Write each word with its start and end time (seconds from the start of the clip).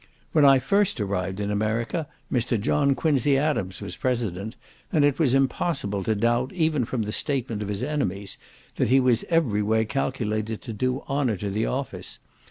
When 0.31 0.45
I 0.45 0.57
first 0.57 0.99
arrived 0.99 1.39
in 1.39 1.51
America 1.51 2.07
Mr. 2.33 2.59
John 2.59 2.95
Quincy 2.95 3.37
Adams 3.37 3.81
was 3.81 3.95
President, 3.95 4.55
and 4.91 5.05
it 5.05 5.19
was 5.19 5.35
impossible 5.35 6.01
to 6.05 6.15
doubt, 6.15 6.51
even 6.53 6.85
from 6.85 7.03
the 7.03 7.11
statement 7.11 7.61
of 7.61 7.67
his 7.67 7.83
enemies, 7.83 8.39
that 8.77 8.87
he 8.87 8.99
was 8.99 9.25
every 9.29 9.61
way 9.61 9.85
calculated 9.85 10.63
to 10.63 10.73
do 10.73 11.03
honour 11.07 11.37
to 11.37 11.51
the 11.51 11.67
office. 11.67 12.17